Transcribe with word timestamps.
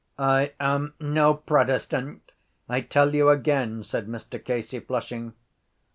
—I 0.17 0.53
am 0.59 0.95
no 0.99 1.35
protestant, 1.35 2.31
I 2.67 2.81
tell 2.81 3.13
you 3.13 3.29
again, 3.29 3.83
said 3.83 4.07
Mr 4.07 4.43
Casey, 4.43 4.79
flushing. 4.79 5.33